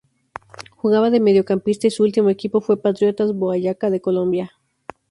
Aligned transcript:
Jugaba 0.77 1.11
de 1.11 1.19
mediocampista 1.19 1.85
y 1.85 1.91
su 1.91 2.01
ultimo 2.01 2.31
equipo 2.31 2.59
fue 2.59 2.81
Patriotas 2.81 3.35
Boyacá 3.35 3.91
de 3.91 4.01
Colombia. 4.01 4.51